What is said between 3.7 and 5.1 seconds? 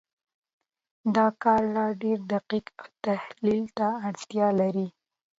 ته اړتیا لري.